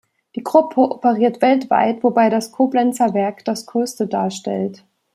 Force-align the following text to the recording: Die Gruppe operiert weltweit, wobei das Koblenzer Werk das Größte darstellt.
Die 0.35 0.41
Gruppe 0.43 0.81
operiert 0.81 1.43
weltweit, 1.43 2.01
wobei 2.01 2.31
das 2.31 2.51
Koblenzer 2.51 3.13
Werk 3.13 3.45
das 3.45 3.67
Größte 3.67 4.07
darstellt. 4.07 4.83